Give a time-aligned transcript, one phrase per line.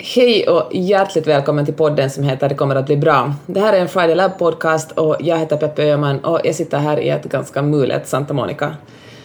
[0.00, 3.34] Hej och hjärtligt välkommen till podden som heter Det kommer att bli bra.
[3.46, 6.78] Det här är en Friday Lab podcast och jag heter Peppe Öhman och jag sitter
[6.78, 8.76] här i ett ganska mulet Santa Monica.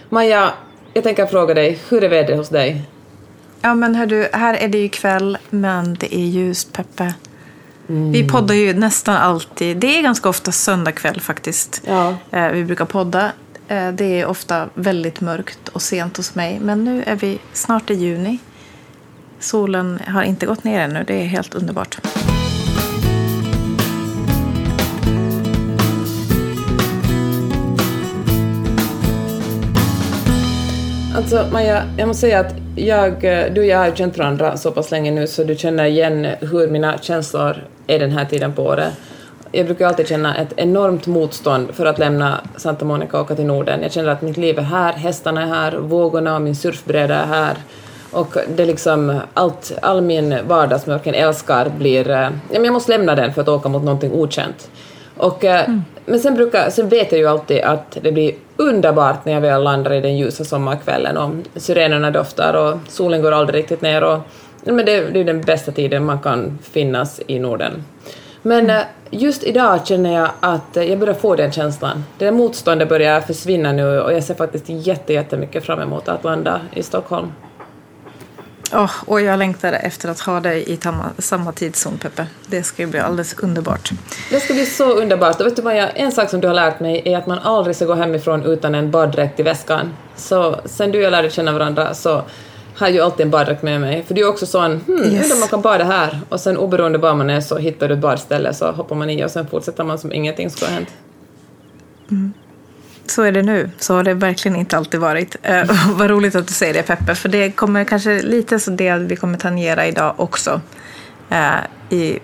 [0.10, 0.54] Maja,
[0.94, 2.82] jag tänker fråga dig, hur är vädret hos dig?
[3.62, 7.14] Ja men hör du, här är det ju kväll men det är ljust Peppe.
[7.90, 8.12] Mm.
[8.12, 11.82] Vi poddar ju nästan alltid, det är ganska ofta söndag kväll faktiskt.
[11.88, 12.16] Ja.
[12.32, 13.32] Eh, vi brukar podda.
[13.68, 17.90] Eh, det är ofta väldigt mörkt och sent hos mig men nu är vi snart
[17.90, 18.40] i juni.
[19.44, 21.98] Solen har inte gått ner ännu, det är helt underbart.
[31.16, 33.22] Alltså Maja, jag måste säga att jag,
[33.56, 36.68] du och jag har känt varandra så pass länge nu så du känner igen hur
[36.68, 38.94] mina känslor är den här tiden på året.
[39.52, 43.46] Jag brukar alltid känna ett enormt motstånd för att lämna Santa Monica och åka till
[43.46, 43.82] Norden.
[43.82, 47.26] Jag känner att mitt liv är här, hästarna är här, vågorna och min surfbräda är
[47.26, 47.58] här.
[48.14, 52.10] Och det är liksom allt, all min vardag som jag verkligen älskar blir...
[52.10, 54.70] Eh, jag måste lämna den för att åka mot någonting okänt.
[55.18, 55.82] Och, eh, mm.
[56.06, 59.64] Men sen, brukar, sen vet jag ju alltid att det blir underbart när jag väl
[59.64, 64.20] landar i den ljusa sommarkvällen och syrenerna doftar och solen går aldrig riktigt ner och
[64.66, 67.84] men det, det är den bästa tiden man kan finnas i Norden.
[68.42, 68.84] Men mm.
[69.10, 72.04] just idag känner jag att jag börjar få den känslan.
[72.18, 76.62] Det där motståndet börjar försvinna nu och jag ser faktiskt jättemycket fram emot att landa
[76.74, 77.32] i Stockholm.
[78.74, 82.28] Oh, och jag längtar efter att ha dig i samma, samma tidszon, Peppe.
[82.48, 83.92] Det ska bli alldeles underbart.
[84.30, 85.40] Det ska bli så underbart.
[85.40, 87.76] Och vet du Maja, en sak som du har lärt mig är att man aldrig
[87.76, 89.94] ska gå hemifrån utan en baddräkt i väskan.
[90.16, 92.24] Så sen du och jag lärde känna varandra så
[92.76, 94.04] har jag ju alltid en baddräkt med mig.
[94.04, 95.24] För du är också sån, hmm, yes.
[95.24, 96.20] undrar om man kan bada här.
[96.30, 99.26] Och sen oberoende var man är så hittar du ett badställe så hoppar man i
[99.26, 100.90] och sen fortsätter man som ingenting skulle ha hänt.
[102.12, 102.34] Mm.
[103.06, 103.70] Så är det nu.
[103.80, 105.36] Så har det verkligen inte alltid varit.
[105.50, 108.96] Uh, vad roligt att du säger det Peppe, för det kommer kanske lite så det
[108.96, 110.62] vi kommer tangera idag också
[111.32, 112.20] uh, i,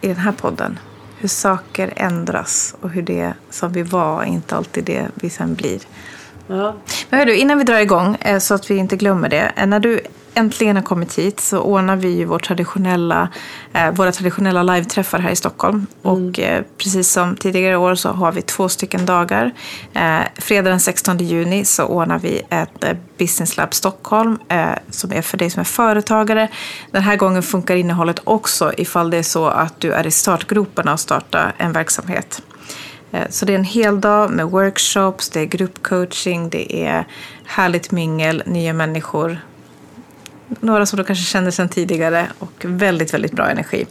[0.00, 0.78] i den här podden.
[1.18, 5.80] Hur saker ändras och hur det som vi var inte alltid det vi sen blir.
[6.46, 6.74] Ja.
[7.10, 9.66] Men hör du, innan vi drar igång, uh, så att vi inte glömmer det.
[9.66, 10.00] När du
[10.34, 13.28] äntligen har kommit hit så ordnar vi ju vår traditionella,
[13.72, 15.86] eh, våra traditionella live-träffar här i Stockholm.
[16.04, 16.16] Mm.
[16.16, 19.50] Och eh, precis som tidigare år så har vi två stycken dagar.
[19.94, 25.12] Eh, fredag den 16 juni så ordnar vi ett eh, Business Lab Stockholm eh, som
[25.12, 26.48] är för dig som är företagare.
[26.90, 30.92] Den här gången funkar innehållet också ifall det är så att du är i startgroparna
[30.92, 32.42] och starta en verksamhet.
[33.14, 37.06] Eh, så det är en hel dag med workshops, det är gruppcoaching, det är
[37.44, 39.38] härligt mingel, nya människor,
[40.60, 43.86] några som du kanske känner sedan tidigare och väldigt, väldigt bra energi.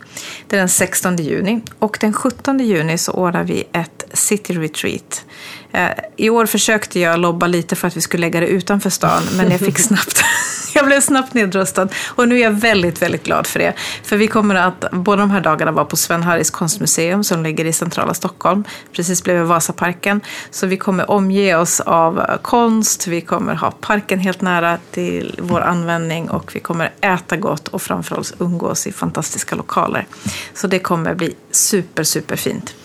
[0.47, 5.25] Det är den 16 juni och den 17 juni så ordnar vi ett City Retreat.
[5.71, 9.23] Eh, I år försökte jag lobba lite för att vi skulle lägga det utanför stan
[9.37, 10.23] men jag fick snabbt
[10.75, 13.73] jag blev snabbt nedröstad och nu är jag väldigt, väldigt glad för det.
[14.03, 17.65] För vi kommer att båda de här dagarna vara på Sven Harris konstmuseum som ligger
[17.65, 20.21] i centrala Stockholm, precis bredvid Vasaparken.
[20.51, 25.61] Så vi kommer omge oss av konst, vi kommer ha parken helt nära till vår
[25.61, 30.07] användning och vi kommer äta gott och framförallt umgås i fantastiska lokaler.
[30.53, 32.75] Så det kommer bli super, super fint.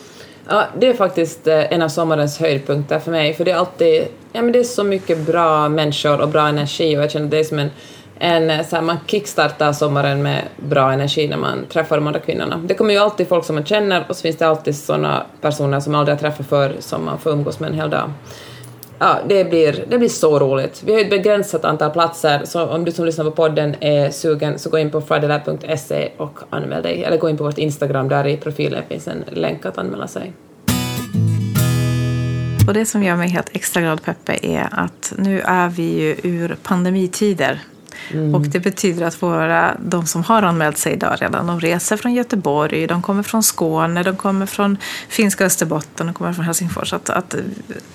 [0.50, 4.06] Ja, det är faktiskt eh, en av sommarens höjdpunkter för mig, för det är alltid,
[4.32, 7.38] ja men det är så mycket bra människor och bra energi och jag känner det
[7.38, 7.70] är som en,
[8.18, 12.20] en eh, så här, man kickstartar sommaren med bra energi när man träffar de andra
[12.20, 12.60] kvinnorna.
[12.64, 15.80] Det kommer ju alltid folk som man känner och så finns det alltid sådana personer
[15.80, 18.10] som man aldrig har träffat förr som man får umgås med en hel dag.
[18.98, 20.82] Ja, det blir, det blir så roligt.
[20.86, 24.58] Vi har ett begränsat antal platser, så om du som lyssnar på podden är sugen
[24.58, 28.26] så gå in på fridaylab.se och anmäl dig, eller gå in på vårt Instagram, där
[28.26, 30.32] i profilen finns en länk att anmäla sig.
[32.68, 36.16] Och det som gör mig helt extra glad Peppe är att nu är vi ju
[36.22, 37.60] ur pandemitider.
[38.10, 38.34] Mm.
[38.34, 42.14] Och det betyder att våra, de som har anmält sig idag redan, de reser från
[42.14, 44.76] Göteborg, de kommer från Skåne, de kommer från
[45.08, 46.92] finska Österbotten, de kommer från Helsingfors.
[46.92, 47.34] Att, att,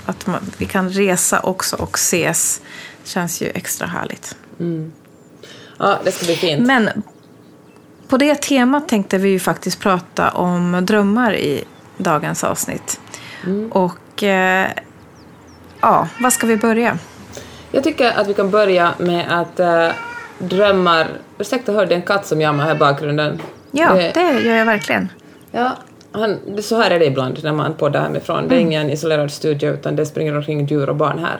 [0.05, 2.61] att man, vi kan resa också och ses
[3.03, 4.35] känns ju extra härligt.
[4.59, 4.91] Mm.
[5.77, 6.67] Ja, det ska bli fint.
[6.67, 6.89] Men
[8.07, 11.63] på det temat tänkte vi ju faktiskt prata om drömmar i
[11.97, 12.99] dagens avsnitt.
[13.43, 13.71] Mm.
[13.71, 14.69] Och eh,
[15.81, 16.97] ja, vad ska vi börja?
[17.75, 19.87] Jag tycker att vi kan börja med att äh,
[20.39, 21.07] drömmar...
[21.37, 23.41] Ursäkta, hörde en katt som jammar här i bakgrunden?
[23.71, 25.09] Ja, det, det gör jag verkligen.
[25.51, 25.71] Ja,
[26.11, 28.37] han, så här är det ibland när man poddar hemifrån.
[28.37, 28.49] Mm.
[28.49, 28.71] Det är mm.
[28.71, 31.37] ingen isolerad studio utan det springer omkring djur och barn här.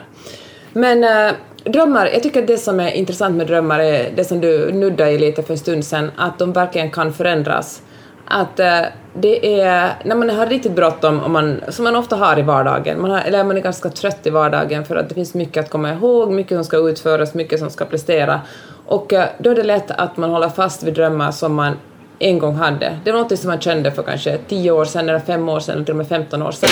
[0.72, 1.34] Men äh,
[1.64, 5.10] drömmar, jag tycker att det som är intressant med drömmar är det som du nuddade
[5.10, 7.82] i lite för en stund sedan, att de verkligen kan förändras.
[8.24, 8.80] Att äh,
[9.14, 13.00] det är när man har riktigt bråttom, och man, som man ofta har i vardagen,
[13.00, 15.70] man har, eller man är ganska trött i vardagen för att det finns mycket att
[15.70, 18.40] komma ihåg, mycket som ska utföras, mycket som ska prestera.
[18.86, 21.76] Och eh, då är det lätt att man håller fast vid drömmar som man
[22.18, 22.98] en gång hade.
[23.04, 25.74] Det var något som man kände för kanske 10 år sedan, eller 5 år sedan,
[25.74, 26.70] eller till och med 15 år sedan.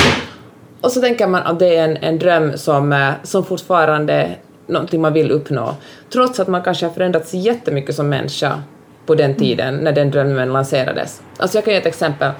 [0.80, 4.30] Och så tänker man att det är en, en dröm som, eh, som fortfarande
[4.66, 5.74] någonting man vill uppnå.
[6.12, 8.62] Trots att man kanske har förändrats jättemycket som människa
[9.06, 11.22] på den tiden när den drömmen lanserades.
[11.36, 12.30] Alltså jag kan ge ett exempel.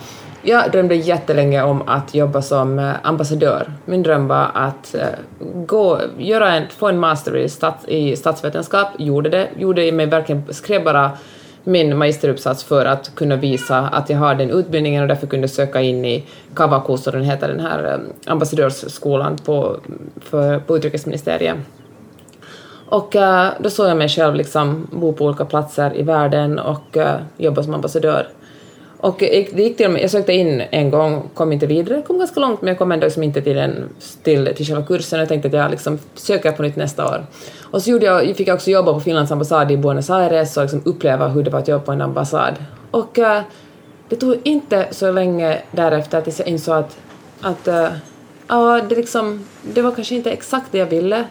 [0.45, 3.73] Jag drömde jättelänge om att jobba som eh, ambassadör.
[3.85, 5.07] Min dröm var att eh,
[5.55, 10.55] gå, göra en, få en master i, stats, i statsvetenskap, gjorde det, gjorde mig verkligen,
[10.55, 11.11] skrev bara
[11.65, 15.81] min magisteruppsats för att kunna visa att jag har den utbildningen och därför kunde söka
[15.81, 19.77] in i Kavakuso, den heter den här eh, ambassadörsskolan på,
[20.21, 21.57] för, på utrikesministeriet.
[22.93, 26.97] Och uh, då såg jag mig själv liksom bo på olika platser i världen och
[26.97, 28.29] uh, jobba som ambassadör.
[28.99, 32.63] Och det gick till, jag sökte in en gång, kom inte vidare, kom ganska långt
[32.63, 33.89] men jag kom ändå liksom inte till, den,
[34.23, 37.27] till, till själva kursen och jag tänkte att jag liksom söker på nytt nästa år.
[37.71, 40.63] Och så gjorde jag, fick jag också jobba på Finlands ambassad i Buenos Aires och
[40.63, 42.55] liksom uppleva hur det var att jobba på en ambassad.
[42.91, 43.41] Och uh,
[44.09, 46.97] det tog inte så länge därefter att jag insåg att,
[47.41, 47.89] att uh,
[48.49, 51.25] ja, det, liksom, det var kanske inte exakt det jag ville.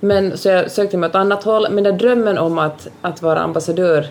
[0.00, 3.40] Men, så jag sökte mig åt annat håll, men den drömmen om att, att vara
[3.40, 4.06] ambassadör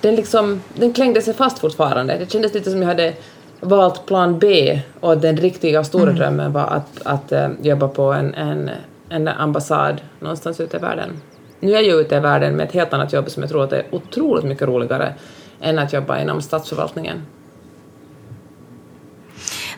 [0.00, 2.16] den, liksom, den klängde sig fast fortfarande.
[2.18, 3.14] Det kändes lite som jag hade
[3.60, 6.16] valt plan B och den riktiga stora mm.
[6.16, 8.70] drömmen var att, att uh, jobba på en, en,
[9.08, 11.20] en ambassad någonstans ute i världen.
[11.60, 13.64] Nu är jag ju ute i världen med ett helt annat jobb som jag tror
[13.64, 15.14] att är otroligt mycket roligare
[15.60, 17.22] än att jobba inom statsförvaltningen.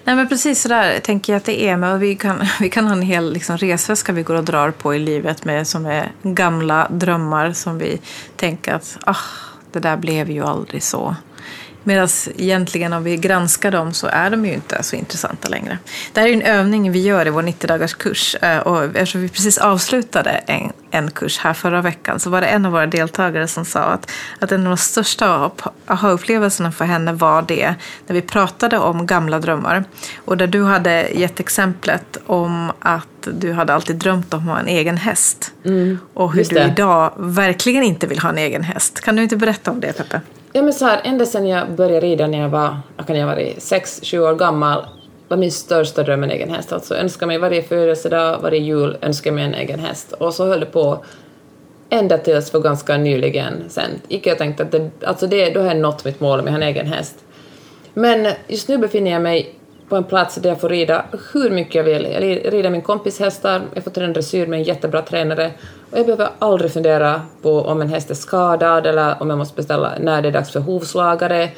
[0.05, 1.77] Nej men precis sådär tänker jag att det är.
[1.77, 4.95] Men vi, kan, vi kan ha en hel liksom, resväska vi går och drar på
[4.95, 8.01] i livet med som är gamla drömmar som vi
[8.37, 9.17] tänker att ah,
[9.73, 11.17] det där blev ju aldrig så.
[11.85, 15.79] Medan egentligen om vi granskar dem så är de ju inte så intressanta längre.
[16.13, 18.35] Det här är en övning vi gör i vår 90 dagars kurs.
[18.35, 22.47] Eh, och eftersom vi precis avslutade en, en kurs här förra veckan så var det
[22.47, 25.51] en av våra deltagare som sa att, att en av de största
[25.87, 27.75] aha-upplevelserna för henne var det
[28.07, 29.85] när vi pratade om gamla drömmar.
[30.25, 34.59] Och där du hade gett exemplet om att du hade alltid drömt om att ha
[34.59, 35.53] en egen häst.
[35.65, 39.01] Mm, och hur du idag verkligen inte vill ha en egen häst.
[39.01, 40.21] Kan du inte berätta om det Peppe?
[40.53, 43.27] Ja men så här, ända sedan jag började rida när jag var, jag kan jag
[43.27, 44.85] vara sex, sju år gammal,
[45.29, 46.73] var min största dröm en egen häst.
[46.73, 50.13] Alltså önskade mig varje födelsedag, varje jul, önska mig en egen häst.
[50.13, 51.05] Och så höll det på
[51.91, 53.91] ända tills för ganska nyligen sen.
[54.09, 56.63] Icke jag tänkte att det, alltså det, då har jag nått mitt mål med en
[56.63, 57.25] egen häst.
[57.95, 59.55] Men just nu befinner jag mig
[59.89, 62.05] på en plats där jag får rida hur mycket jag vill.
[62.05, 62.23] Jag
[62.55, 65.51] rider min kompis hästar, jag får träna dressyr med en jättebra tränare
[65.91, 69.57] och jag behöver aldrig fundera på om en häst är skadad eller om jag måste
[69.57, 71.51] beställa när det är dags för hovslagare,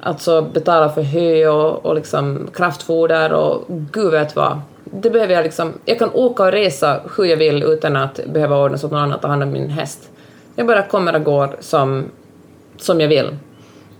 [0.00, 4.60] alltså betala för hö och, och liksom kraftfoder och gud vet vad.
[4.84, 8.64] Det behöver jag liksom, jag kan åka och resa hur jag vill utan att behöva
[8.64, 10.10] ordna så att någon annan tar hand om min häst.
[10.54, 12.04] Jag bara kommer och går som,
[12.76, 13.36] som jag vill.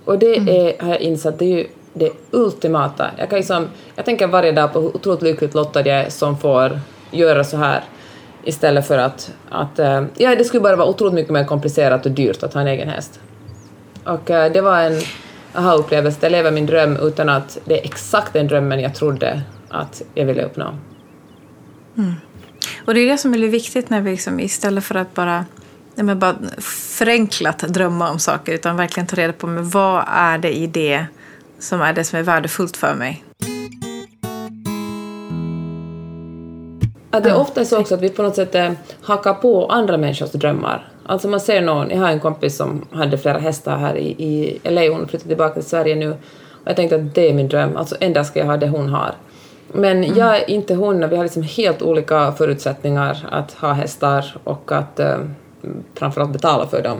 [0.04, 0.48] Och det mm.
[0.48, 3.10] är, har jag insett, det är ju det ultimata.
[3.18, 6.38] Jag, kan liksom, jag tänker varje dag på hur otroligt lyckligt lottad jag är som
[6.38, 6.80] får
[7.10, 7.84] göra så här
[8.46, 12.12] istället för att, att eh, ja, det skulle bara vara otroligt mycket mer komplicerat och
[12.12, 13.20] dyrt att ha en egen häst.
[14.04, 15.00] Och eh, det var en
[15.54, 20.02] aha-upplevelse, jag lever min dröm utan att det är exakt den drömmen jag trodde att
[20.14, 20.74] jag ville uppnå.
[21.96, 22.14] Mm.
[22.86, 25.44] Och det är det som är viktigt när vi liksom, istället för att bara
[25.94, 26.36] nej, bara
[26.98, 31.06] förenklat drömma om saker utan verkligen ta reda på men vad är det i det
[31.58, 33.25] som är det som är värdefullt för mig.
[37.10, 38.72] Att det är ofta så också att vi på något sätt eh,
[39.02, 40.88] hakar på andra människors drömmar.
[41.06, 44.58] Alltså man ser någon, jag har en kompis som hade flera hästar här i, i
[44.70, 46.16] LA, hon flyttade tillbaka till Sverige nu och
[46.64, 48.88] jag tänkte att det är min dröm, alltså en dag ska jag ha det hon
[48.88, 49.14] har.
[49.72, 50.18] Men mm.
[50.18, 54.72] jag är inte hon och vi har liksom helt olika förutsättningar att ha hästar och
[54.72, 55.18] att eh,
[55.94, 56.98] framförallt betala för dem.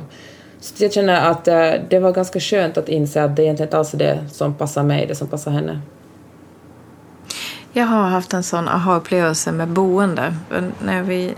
[0.61, 3.79] Så jag känner att äh, det var ganska skönt att inse att det egentligen inte
[3.79, 5.81] alls är det som passar mig, det som passar henne.
[7.77, 10.35] Jag har haft en sån aha-upplevelse med boende.
[10.85, 11.35] När vi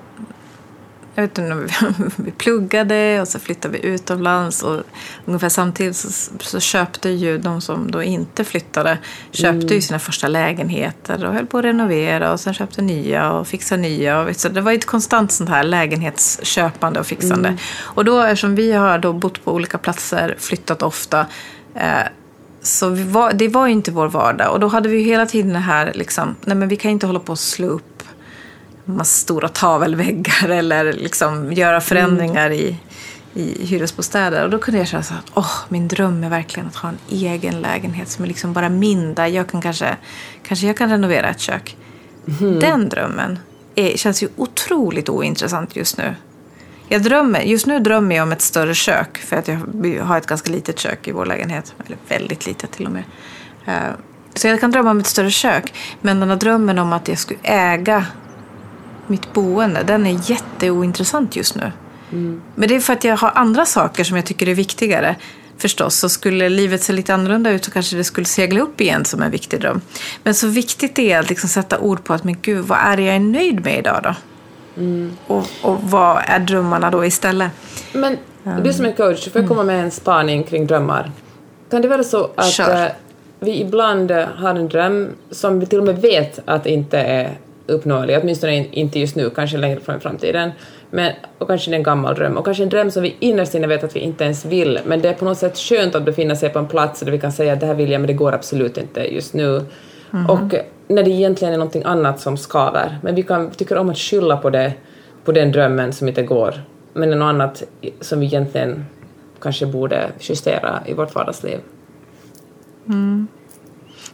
[1.15, 1.69] jag vet inte,
[2.17, 4.83] vi pluggade och så flyttade vi utomlands och
[5.25, 8.99] ungefär samtidigt så, så köpte ju de som då inte flyttade
[9.31, 9.75] köpte mm.
[9.75, 13.83] ju sina första lägenheter och höll på att renovera och sen köpte nya och fixade
[13.83, 14.21] nya.
[14.21, 17.49] Och, så det var ett konstant sånt här lägenhetsköpande och fixande.
[17.49, 17.61] Mm.
[17.81, 21.27] Och då eftersom vi har då bott på olika platser, flyttat ofta
[21.75, 22.03] eh,
[22.63, 24.53] så var, det var ju inte vår vardag.
[24.53, 27.21] Och då hade vi hela tiden det här, liksom, nej men vi kan inte hålla
[27.21, 28.03] på och slå upp
[28.85, 32.59] massa stora tavelväggar eller liksom göra förändringar mm.
[32.59, 32.77] i,
[33.35, 34.45] i hyresbostäder.
[34.45, 36.99] Och då kunde jag känna så att åh, min dröm är verkligen att ha en
[37.09, 39.15] egen lägenhet som är liksom bara min.
[39.15, 39.97] Där jag kan kanske,
[40.43, 41.77] kanske jag kan renovera ett kök.
[42.41, 42.61] Mm.
[42.61, 43.39] Den drömmen
[43.75, 46.15] är, känns ju otroligt ointressant just nu.
[46.89, 49.59] Jag drömmer, just nu drömmer jag om ett större kök för att jag
[50.05, 51.75] har ett ganska litet kök i vår lägenhet.
[51.87, 53.05] Eller väldigt litet till och med.
[53.67, 53.95] Eh,
[54.35, 55.75] så jag kan drömma om ett större kök.
[56.01, 58.07] Men den här drömmen om att jag skulle äga
[59.07, 61.73] mitt boende, den är jätteointressant just nu.
[62.13, 62.43] Mm.
[62.55, 65.17] Men det är för att jag har andra saker som jag tycker är viktigare.
[65.59, 69.05] Förstås, så skulle livet se lite annorlunda ut så kanske det skulle segla upp igen
[69.05, 69.81] som en viktig dröm.
[70.23, 73.03] Men så viktigt är att liksom sätta ord på att, men gud, vad är det
[73.03, 74.15] jag är nöjd med idag då?
[74.79, 75.17] Mm.
[75.27, 77.51] Och, och vad är drömmarna då istället?
[77.93, 78.17] Men
[78.63, 81.11] du som är coach, får jag komma med en spaning kring drömmar?
[81.71, 82.85] Kan det vara så att Kör.
[82.85, 82.91] Eh,
[83.41, 87.31] vi ibland har en dröm som vi till och med vet att inte är
[87.67, 90.51] uppnåelig, åtminstone inte just nu, kanske längre fram i framtiden.
[90.91, 93.55] Men, och kanske det är en gammal dröm, och kanske en dröm som vi innerst
[93.55, 96.05] inne vet att vi inte ens vill, men det är på något sätt skönt att
[96.05, 98.07] befinna sig på en plats där vi kan säga att det här vill jag, men
[98.07, 99.65] det går absolut inte just nu.
[100.13, 100.27] Mm.
[100.27, 100.55] Och
[100.89, 104.37] när det egentligen är någonting annat som skaver, men vi kan, tycker om att skylla
[104.37, 104.73] på det,
[105.25, 106.63] på den drömmen som inte går,
[106.93, 107.63] men det är något annat
[108.01, 108.87] som vi egentligen
[109.41, 111.59] kanske borde justera i vårt vardagsliv.
[112.87, 113.29] Mm.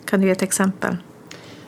[0.04, 0.96] Kan du ge ett exempel?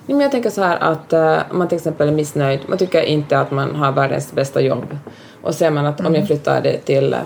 [0.06, 3.02] Men jag tänker så här att uh, om man till exempel är missnöjd, man tycker
[3.02, 4.98] inte att man har världens bästa jobb
[5.42, 6.10] och ser man att mm.
[6.10, 6.26] om jag mm.
[6.26, 7.20] flyttade till, uh,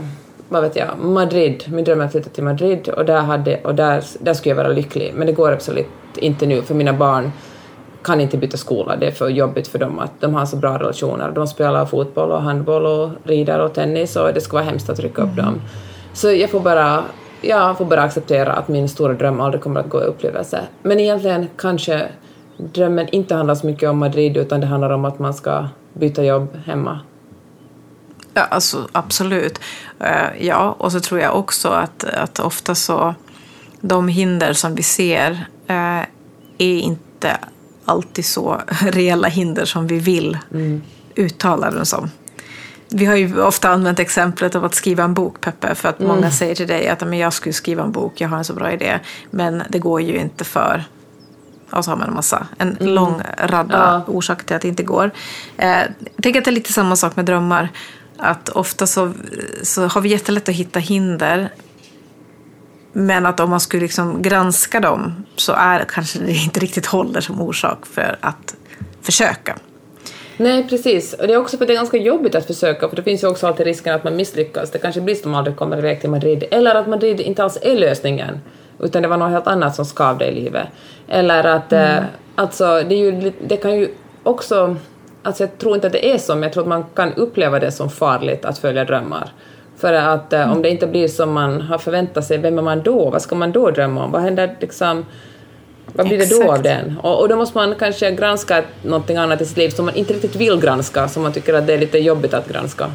[0.50, 3.74] vad vet jag, Madrid, min dröm är att flytta till Madrid och där, hade, och
[3.74, 7.32] där, där skulle jag vara lycklig, men det går absolut inte nu för mina barn
[8.02, 10.78] kan inte byta skola, det är för jobbigt för dem att de har så bra
[10.78, 11.32] relationer.
[11.34, 15.00] De spelar fotboll och handboll och rider och tennis och det skulle vara hemskt att
[15.00, 15.44] rycka upp mm.
[15.44, 15.60] dem.
[16.12, 17.04] Så jag får bara
[17.42, 20.60] jag får bara acceptera att min stora dröm aldrig kommer att gå i upplevelse.
[20.82, 22.08] Men egentligen kanske
[22.56, 26.24] drömmen inte handlar så mycket om Madrid utan det handlar om att man ska byta
[26.24, 27.00] jobb hemma.
[28.34, 29.60] Ja, alltså absolut.
[30.00, 33.14] Uh, ja, och så tror jag också att, att ofta så
[33.80, 35.30] de hinder som vi ser
[35.70, 36.04] uh,
[36.58, 37.38] är inte
[37.84, 40.82] alltid så reella hinder som vi vill mm.
[41.14, 42.10] uttala dem som.
[42.92, 46.14] Vi har ju ofta använt exemplet av att skriva en bok, Peppe, för att mm.
[46.14, 48.54] många säger till dig att men jag skulle skriva en bok, jag har en så
[48.54, 48.98] bra idé,
[49.30, 50.84] men det går ju inte för
[51.70, 52.94] och så har man en massa, en mm.
[52.94, 54.12] lång radda ja.
[54.12, 55.10] orsaker till att det inte går.
[55.56, 57.68] Eh, jag tänker att det är lite samma sak med drömmar.
[58.22, 59.12] Att ofta så,
[59.62, 61.48] så har vi jättelätt att hitta hinder.
[62.92, 67.20] Men att om man skulle liksom granska dem så är kanske det inte riktigt håller
[67.20, 68.54] som orsak för att
[69.02, 69.56] försöka.
[70.36, 71.12] Nej, precis.
[71.12, 73.22] Och det är också för att det är ganska jobbigt att försöka, för det finns
[73.22, 74.70] ju också alltid risken att man misslyckas.
[74.70, 77.76] Det kanske blir som aldrig kommer iväg till Madrid, eller att Madrid inte alls är
[77.76, 78.40] lösningen
[78.82, 80.68] utan det var något helt annat som skavde i livet.
[81.08, 81.98] Eller att, mm.
[81.98, 83.88] eh, alltså, det, ju, det kan ju
[84.22, 84.76] också,
[85.22, 87.58] alltså jag tror inte att det är så, men jag tror att man kan uppleva
[87.58, 89.32] det som farligt att följa drömmar.
[89.76, 92.82] För att eh, om det inte blir som man har förväntat sig, vem är man
[92.82, 93.10] då?
[93.10, 94.12] Vad ska man då drömma om?
[94.12, 95.06] Vad händer liksom?
[95.92, 96.40] Vad blir Exakt.
[96.40, 96.98] det då av den?
[97.02, 100.14] Och, och, då måste man kanske granska någonting annat i sitt liv som man inte
[100.14, 102.90] riktigt vill granska, som man tycker att det är lite jobbigt att granska.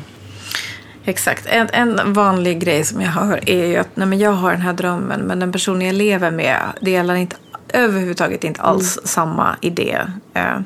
[1.05, 1.47] Exakt.
[1.49, 4.61] En, en vanlig grej som jag hör är ju att nej, men jag har den
[4.61, 7.35] här drömmen men den personen jag lever med delar inte
[7.73, 9.07] överhuvudtaget inte alls mm.
[9.07, 9.97] samma idé.
[10.33, 10.59] Eh,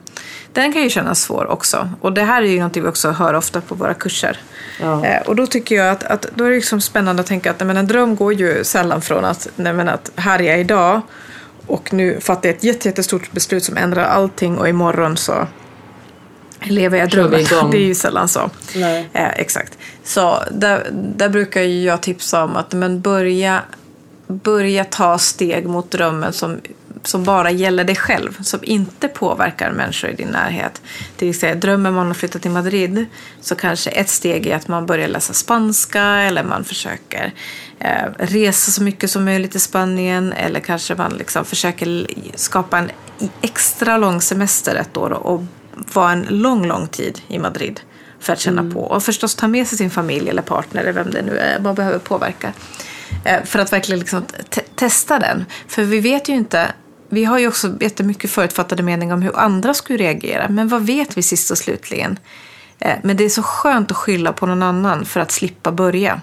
[0.54, 1.90] den kan ju kännas svår också.
[2.02, 4.38] Och det här är ju något vi också hör ofta på våra kurser.
[4.80, 5.06] Ja.
[5.06, 7.60] Eh, och då tycker jag att, att då är det liksom spännande att tänka att
[7.60, 10.60] nej, men en dröm går ju sällan från att, nej, men att här är jag
[10.60, 11.02] idag
[11.68, 15.48] och nu fattar jag ett jättestort beslut som ändrar allting och imorgon så
[16.64, 17.46] lever jag drömmen.
[17.72, 18.50] Det är ju sällan så.
[19.14, 19.78] Eh, exakt.
[20.04, 23.62] Så där, där brukar jag tipsa om att men börja,
[24.28, 26.58] börja ta steg mot drömmen som,
[27.04, 30.82] som bara gäller dig själv, som inte påverkar människor i din närhet.
[31.18, 33.06] Till exempel drömmer man om att flytta till Madrid
[33.42, 37.34] så kanske ett steg är att man börjar läsa spanska eller man försöker
[37.80, 42.92] eh, resa så mycket som möjligt i Spanien eller kanske man liksom försöker skapa en
[43.42, 45.44] extra lång semester ett år och
[45.94, 47.80] vara en lång, lång tid i Madrid
[48.20, 48.74] för att känna mm.
[48.74, 48.80] på.
[48.80, 51.76] Och förstås ta med sig sin familj eller partner eller vem det nu är man
[51.76, 52.54] behöver påverka.
[53.26, 55.46] Eh, för att verkligen liksom te testa den.
[55.68, 56.72] För vi vet ju inte,
[57.10, 60.50] vi har ju också jättemycket förutfattade meningar om hur andra skulle reagera.
[60.50, 62.20] Men vad vet vi sist och slutligen?
[62.80, 66.22] Eh, men det är så skönt att skylla på någon annan för att slippa börja.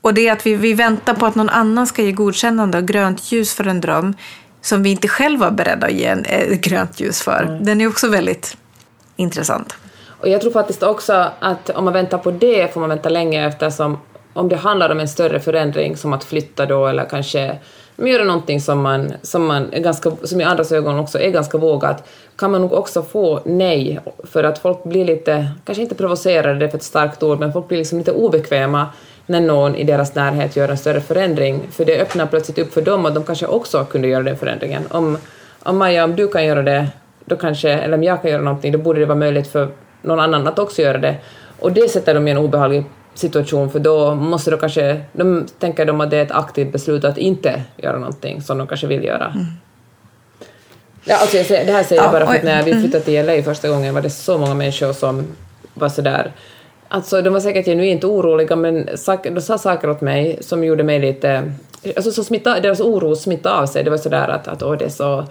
[0.00, 2.84] Och det är att vi, vi väntar på att någon annan ska ge godkännande och
[2.84, 4.14] grönt ljus för en dröm
[4.60, 7.42] som vi inte själva var beredda att ge en, eh, grönt ljus för.
[7.42, 7.64] Mm.
[7.64, 8.56] Den är också väldigt
[9.16, 9.76] intressant.
[10.20, 13.46] Och jag tror faktiskt också att om man väntar på det får man vänta länge
[13.46, 13.98] eftersom
[14.32, 17.58] om det handlar om en större förändring som att flytta då eller kanske
[17.96, 21.30] men göra någonting som man, som man är ganska, som i andras ögon också är
[21.30, 25.94] ganska vågat, kan man nog också få nej, för att folk blir lite, kanske inte
[25.94, 28.86] provocerade, det är för ett starkt ord, men folk blir liksom lite obekväma
[29.26, 32.82] när någon i deras närhet gör en större förändring, för det öppnar plötsligt upp för
[32.82, 34.82] dem att de kanske också kunde göra den förändringen.
[34.90, 35.18] Om,
[35.62, 36.88] om Maja, om du kan göra det,
[37.24, 39.68] då kanske, eller om jag kan göra någonting, då borde det vara möjligt för
[40.02, 41.16] någon annan att också göra det.
[41.60, 42.84] Och det sätter dem i en obehaglig
[43.18, 47.04] situation för då måste de kanske, de tänker de att det är ett aktivt beslut
[47.04, 49.26] att inte göra någonting som de kanske vill göra.
[49.34, 49.46] Mm.
[51.04, 52.82] Ja, alltså jag det här säger jag bara för att när vi mm.
[52.82, 55.26] flyttade till LA första gången var det så många människor som
[55.74, 56.32] var sådär
[56.88, 58.88] Alltså de var säkert genuint oroliga men
[59.22, 61.52] de sa saker åt mig som gjorde mig lite...
[61.96, 63.84] Alltså så smitta, deras oro smittade av sig.
[63.84, 65.24] Det var sådär att, att åh, det är så...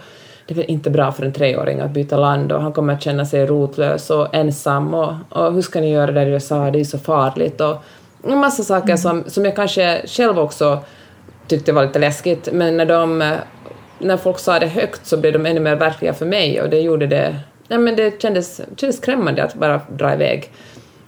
[0.46, 3.02] Det är väl inte bra för en treåring att byta land och han kommer att
[3.02, 6.80] känna sig rotlös och ensam och, och hur ska ni göra där i USA, det
[6.80, 7.76] är så farligt och
[8.24, 8.98] en massa saker mm.
[8.98, 10.78] som, som jag kanske själv också
[11.46, 13.34] tyckte var lite läskigt men när de
[13.98, 16.80] när folk sa det högt så blev de ännu mer verkliga för mig och det
[16.80, 17.36] gjorde det...
[17.68, 20.52] Nej men det kändes, kändes skrämmande att bara dra iväg.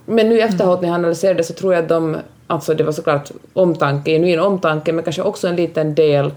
[0.04, 2.16] Men nu efteråt när jag analyserar det så tror jag att de,
[2.46, 6.30] alltså det var såklart omtanke, genuin omtanke, men kanske också en liten del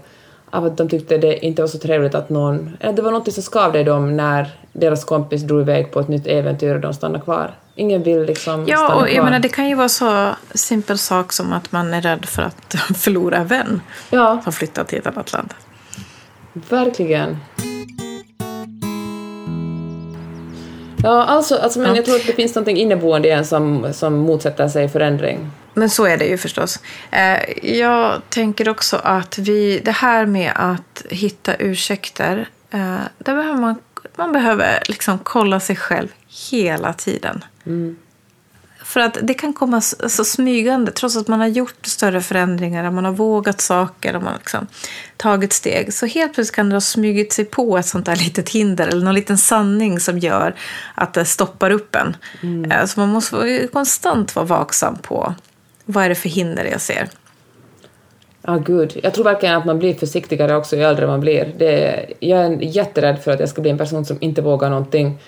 [0.52, 3.32] av att de tyckte det inte var så trevligt att någon, eller det var något
[3.32, 6.94] som skavde i dem när deras kompis drog iväg på ett nytt äventyr och de
[6.94, 7.54] stannade kvar.
[7.74, 9.24] Ingen vill liksom ja, stanna och jag kvar.
[9.24, 12.74] menar det kan ju vara så simpel sak som att man är rädd för att
[12.96, 13.80] förlora en vän
[14.10, 14.40] ja.
[14.44, 15.54] som flyttat till ett annat land.
[16.52, 17.36] Verkligen.
[21.02, 21.96] Ja, alltså, alltså men ja.
[21.96, 25.50] jag tror att det finns något inneboende i en som, som motsätter sig förändring.
[25.74, 26.80] Men så är det ju förstås.
[27.10, 33.60] Eh, jag tänker också att vi, det här med att hitta ursäkter, eh, där behöver
[33.60, 33.74] man,
[34.16, 36.08] man behöver liksom kolla sig själv
[36.50, 37.44] hela tiden.
[37.66, 37.96] Mm.
[38.92, 43.04] För att det kan komma så smygande, trots att man har gjort större förändringar, man
[43.04, 44.66] har vågat saker och man har liksom
[45.16, 45.94] tagit steg.
[45.94, 49.04] Så helt plötsligt kan det ha smugit sig på ett sånt där litet hinder eller
[49.04, 50.54] någon liten sanning som gör
[50.94, 52.16] att det stoppar upp en.
[52.42, 52.70] Mm.
[52.70, 55.34] Eh, så man måste konstant vara vaksam på
[55.84, 57.08] vad är det för hinder jag ser.
[58.42, 59.00] Ja, ah, gud.
[59.02, 61.54] Jag tror verkligen att man blir försiktigare också ju äldre man blir.
[61.58, 65.18] Det, jag är jätterädd för att jag ska bli en person som inte vågar någonting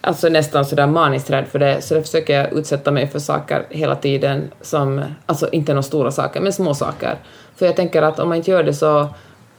[0.00, 3.66] alltså nästan sådär maniskt rädd för det, så då försöker jag utsätta mig för saker
[3.70, 7.18] hela tiden som, alltså inte några stora saker, men små saker.
[7.56, 9.08] För jag tänker att om man inte gör det så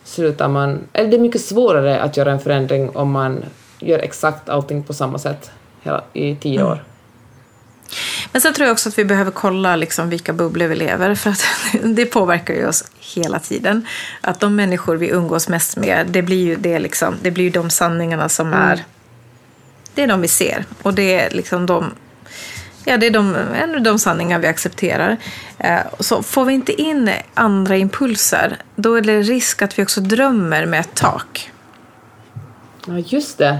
[0.04, 3.46] slutar man, eller det är mycket svårare att göra en förändring om man
[3.80, 6.72] gör exakt allting på samma sätt hela, i tio mm.
[6.72, 6.84] år.
[8.32, 11.30] Men sen tror jag också att vi behöver kolla liksom vilka bubblor vi lever för
[11.30, 11.46] att
[11.84, 13.88] det påverkar ju oss hela tiden.
[14.22, 17.50] Att de människor vi umgås mest med, det blir ju, det liksom, det blir ju
[17.50, 18.60] de sanningarna som mm.
[18.60, 18.84] är
[19.96, 20.66] det är de vi ser.
[20.82, 21.94] Och det är liksom de,
[22.86, 23.36] ja, det är de,
[23.84, 25.18] de sanningar vi accepterar.
[25.58, 30.02] Eh, så får vi inte in andra impulser, då är det risk att vi också
[30.02, 31.52] drömmer med ett tak.
[32.88, 33.60] Ja, just det.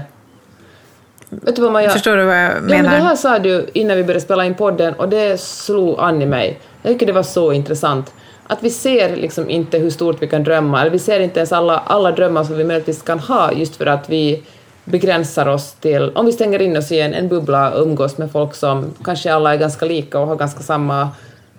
[1.28, 1.90] Vet du vad Maja?
[1.90, 2.76] Förstår du vad jag menar?
[2.76, 6.00] Ja, men det här sa du innan vi började spela in podden och det slog
[6.00, 6.60] an i mig.
[6.82, 8.12] Jag tycker det var så intressant.
[8.46, 11.52] Att vi ser liksom inte hur stort vi kan drömma, eller vi ser inte ens
[11.52, 14.42] alla, alla drömmar som vi möjligtvis kan ha just för att vi
[14.86, 18.32] begränsar oss till, om vi stänger in oss i en, en bubbla och umgås med
[18.32, 21.10] folk som kanske alla är ganska lika och har ganska samma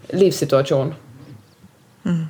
[0.07, 0.93] livssituation.
[2.05, 2.25] Mm.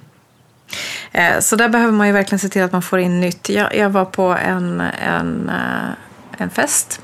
[1.11, 3.49] Eh, så där behöver man ju verkligen se till att man får in nytt.
[3.49, 7.01] Jag, jag var på en, en, eh, en fest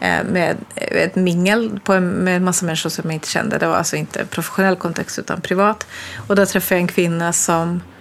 [0.00, 3.58] eh, med ett mingel på en, med en massa människor som jag inte kände.
[3.58, 5.86] Det var alltså inte professionell kontext utan privat.
[6.28, 7.97] Och där träffade jag en kvinna som Eh,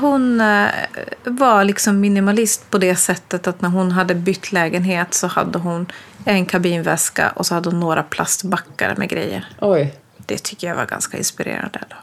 [0.00, 0.68] hon eh,
[1.24, 5.86] var liksom minimalist på det sättet att när hon hade bytt lägenhet så hade hon
[6.24, 9.48] en kabinväska och så hade hon några plastbackar med grejer.
[9.60, 9.94] Oj.
[10.16, 11.80] Det tycker jag var ganska inspirerande.
[11.88, 11.96] Då.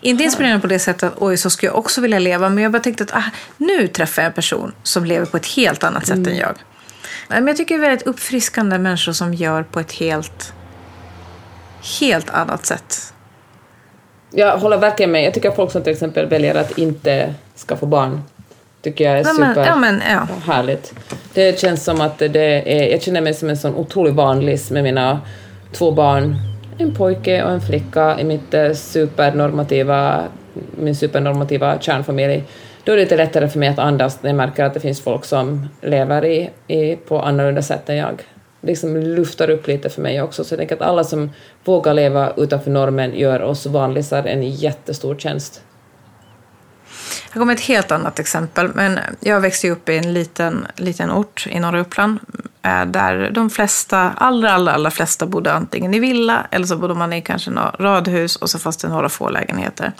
[0.00, 2.72] Inte inspirerande på det sättet att oj, så skulle jag också vilja leva, men jag
[2.72, 6.06] bara tänkte att ah, nu träffar jag en person som lever på ett helt annat
[6.06, 6.32] sätt mm.
[6.32, 6.54] än jag.
[7.28, 10.52] Men jag tycker det är väldigt uppfriskande människor som gör på ett helt,
[12.00, 13.12] helt annat sätt
[14.32, 15.24] jag håller verkligen med.
[15.24, 17.34] Jag tycker att folk som till exempel väljer att inte
[17.66, 18.22] skaffa barn
[18.82, 20.52] tycker jag är ja, super ja, men, ja.
[20.52, 20.94] härligt.
[21.34, 24.82] Det känns som att det är, jag känner mig som en sån otrolig barnlis med
[24.82, 25.20] mina
[25.72, 26.36] två barn,
[26.78, 30.22] en pojke och en flicka i mitt eh, supernormativa,
[30.76, 32.44] min supernormativa kärnfamilj.
[32.84, 35.00] Då är det lite lättare för mig att andas när jag märker att det finns
[35.00, 38.22] folk som lever i, i, på annorlunda sätt än jag
[38.62, 40.44] liksom luftar upp lite för mig också.
[40.44, 41.30] Så jag tänker att alla som
[41.64, 45.62] vågar leva utanför normen gör oss vanlisar en jättestor tjänst.
[47.30, 48.70] Här kommer ett helt annat exempel.
[48.74, 52.18] Men jag växte upp i en liten, liten ort i norra Uppland
[52.62, 56.94] eh, där de flesta, allra, allra, allra flesta bodde antingen i villa eller så bodde
[56.94, 59.92] man i kanske några radhus och så fanns det några få lägenheter.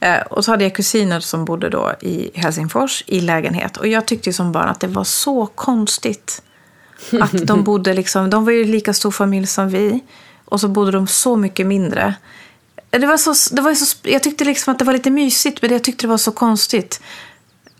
[0.00, 3.76] Eh, och så hade jag kusiner som bodde då i Helsingfors i lägenhet.
[3.76, 6.42] Och jag tyckte som barn att det var så konstigt
[7.20, 10.00] att de bodde liksom, de var ju lika stor familj som vi.
[10.44, 12.14] Och så bodde de så mycket mindre.
[12.90, 15.72] Det var så, det var så, jag tyckte liksom att det var lite mysigt, men
[15.72, 17.00] jag tyckte det var så konstigt.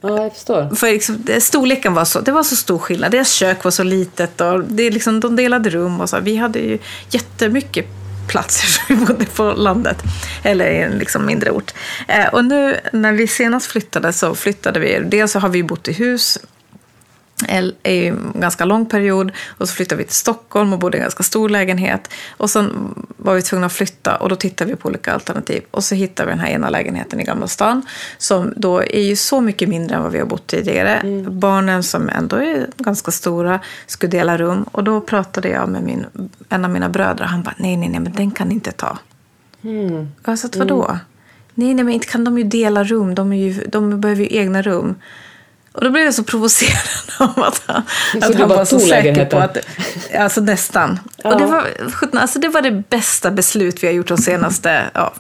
[0.00, 0.74] Ja, jag förstår.
[0.74, 3.11] För liksom, storleken var så, det var så stor skillnad.
[3.11, 6.20] Deras kök var så litet och det liksom, de delade rum och så.
[6.20, 6.78] Vi hade ju
[7.11, 7.87] jättemycket
[8.28, 10.02] plats eftersom vi bodde på landet.
[10.42, 11.74] Eller i en liksom mindre ort.
[12.08, 15.88] Eh, och nu när vi senast flyttade så flyttade vi, dels så har vi bott
[15.88, 16.38] i hus
[17.83, 21.05] i en ganska lång period och så flyttade vi till Stockholm och bodde i en
[21.05, 22.11] ganska stor lägenhet.
[22.37, 25.62] Och sen var vi tvungna att flytta och då tittade vi på olika alternativ.
[25.70, 27.83] Och så hittade vi den här ena lägenheten i Gamla stan
[28.18, 30.94] som då är ju så mycket mindre än vad vi har bott tidigare.
[30.94, 31.40] Mm.
[31.40, 36.07] Barnen som ändå är ganska stora skulle dela rum och då pratade jag med min,
[36.48, 38.72] en av mina bröder och han bara nej, nej, nej, men den kan ni inte
[38.72, 38.98] ta.
[39.62, 40.09] Mm.
[40.24, 40.85] Jag sa, vadå?
[40.85, 40.98] Mm.
[41.55, 43.14] Nej, nej, men inte kan de ju dela rum.
[43.14, 44.94] De, är ju, de behöver ju egna rum.
[45.72, 47.82] Och då blev jag så provocerad av att, han,
[48.22, 49.58] att han var så säker på att...
[50.18, 50.98] Alltså nästan.
[51.16, 51.32] Ja.
[51.32, 51.66] Och det var,
[52.12, 55.12] alltså det var det bästa beslut vi har gjort de senaste ja,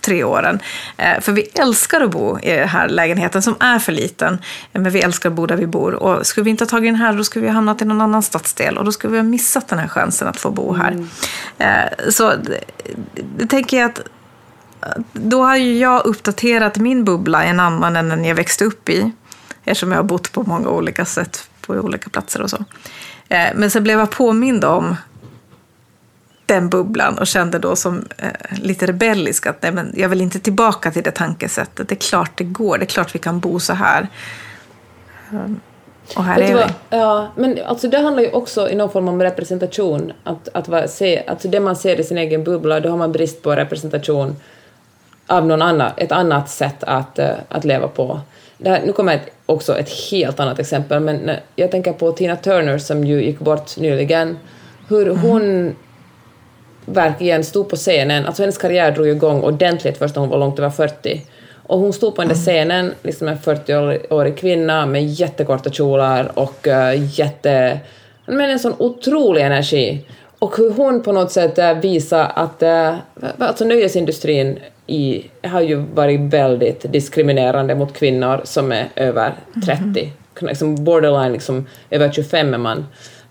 [0.00, 0.60] tre åren.
[0.96, 4.38] Eh, för vi älskar att bo i den här lägenheten som är för liten.
[4.72, 5.94] Men vi älskar att bo där vi bor.
[5.94, 8.00] Och skulle vi inte ha tagit den här då skulle vi ha hamnat i någon
[8.00, 8.78] annan stadsdel.
[8.78, 10.90] Och då skulle vi ha missat den här chansen att få bo här.
[10.90, 11.08] Mm.
[11.58, 12.32] Eh, så
[13.38, 14.00] det tänker jag att
[15.12, 19.12] då har ju jag uppdaterat min bubbla en annan än den jag växte upp i.
[19.64, 22.64] Eftersom jag har bott på många olika sätt på olika platser och så.
[23.28, 24.96] Eh, men sen blev jag påmind om
[26.46, 30.38] den bubblan och kände då som eh, lite rebellisk att nej, men jag vill inte
[30.38, 31.88] tillbaka till det tankesättet.
[31.88, 34.08] Det är klart det går, det är klart vi kan bo så här.
[35.32, 35.60] Um,
[36.16, 36.64] och här är vi.
[36.90, 40.12] Ja, men alltså det handlar ju också i någon form om representation.
[40.24, 43.12] Att, att vara, se, alltså det man ser i sin egen bubbla, då har man
[43.12, 44.36] brist på representation
[45.26, 48.20] av någon annan, ett annat sätt att, uh, att leva på.
[48.64, 52.78] Här, nu kommer ett, också ett helt annat exempel, men jag tänker på Tina Turner
[52.78, 54.38] som ju gick bort nyligen.
[54.88, 55.18] Hur mm.
[55.18, 55.74] hon
[56.86, 60.58] verkligen stod på scenen, alltså hennes karriär drog igång ordentligt först när hon var långt
[60.58, 61.22] över 40.
[61.66, 62.44] Och hon stod på den där mm.
[62.44, 67.80] scenen, liksom en 40-årig kvinna med jättekorta kjolar och uh, jätte...
[68.26, 70.06] Men en sån otrolig energi.
[70.38, 72.94] Och hur hon på något sätt uh, visar att uh,
[73.38, 79.34] alltså nöjesindustrin i, har ju varit väldigt diskriminerande mot kvinnor som är över
[79.66, 79.82] 30.
[79.82, 80.10] Mm.
[80.40, 82.86] Liksom borderline liksom, över 25 är man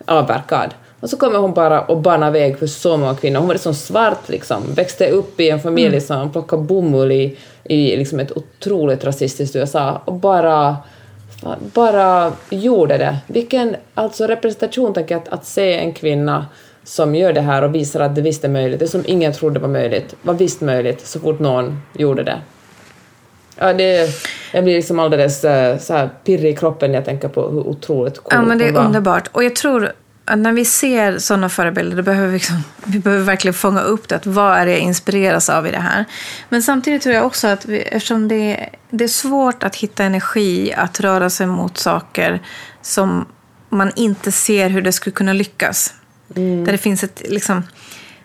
[0.05, 0.73] avverkad.
[0.99, 3.39] Och så kommer hon bara och banar väg för så många kvinnor.
[3.39, 4.73] Hon var liksom svart, liksom.
[4.73, 6.01] växte upp i en familj mm.
[6.01, 10.77] som plockade bomull i, i liksom ett otroligt rasistiskt USA och bara,
[11.73, 13.17] bara gjorde det.
[13.27, 16.45] Vilken alltså representation, tänker jag, att, att se en kvinna
[16.83, 18.79] som gör det här och visar att det visst är möjligt.
[18.79, 22.41] Det som ingen trodde var möjligt var visst möjligt så fort någon gjorde det.
[23.55, 24.09] Ja, det,
[24.51, 27.67] jag blir liksom alldeles eh, så här pirrig i kroppen när jag tänker på hur
[27.67, 29.29] otroligt cool Ja, men det är underbart.
[29.31, 29.93] Och jag tror
[30.25, 34.07] att när vi ser sådana förebilder, då behöver vi, liksom, vi behöver verkligen fånga upp
[34.07, 34.15] det.
[34.15, 36.05] Att vad är det jag inspireras av i det här?
[36.49, 40.03] Men samtidigt tror jag också att vi, eftersom det är, det är svårt att hitta
[40.03, 42.41] energi att röra sig mot saker
[42.81, 43.25] som
[43.69, 45.93] man inte ser hur det skulle kunna lyckas.
[46.35, 46.65] Mm.
[46.65, 47.63] Där det finns ett, liksom,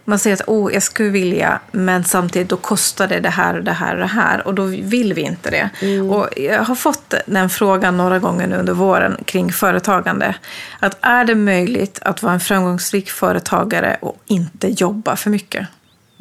[0.05, 3.64] man säger att oh, jag skulle vilja, men samtidigt då kostar det det här och
[3.64, 4.47] det här och det här.
[4.47, 5.71] Och då vill vi inte det.
[5.83, 6.11] Mm.
[6.11, 10.35] Och jag har fått den frågan några gånger nu under våren kring företagande.
[10.81, 15.66] Att är det möjligt att vara en framgångsrik företagare och inte jobba för mycket?